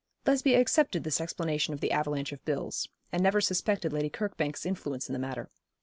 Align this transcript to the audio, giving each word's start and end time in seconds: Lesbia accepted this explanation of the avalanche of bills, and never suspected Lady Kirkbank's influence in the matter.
Lesbia 0.25 0.59
accepted 0.59 1.03
this 1.03 1.21
explanation 1.21 1.75
of 1.75 1.79
the 1.79 1.91
avalanche 1.91 2.31
of 2.31 2.43
bills, 2.43 2.89
and 3.11 3.21
never 3.21 3.39
suspected 3.39 3.93
Lady 3.93 4.09
Kirkbank's 4.09 4.65
influence 4.65 5.07
in 5.07 5.13
the 5.13 5.19
matter. 5.19 5.51